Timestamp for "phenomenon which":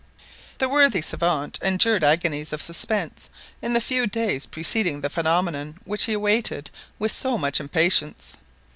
5.11-6.05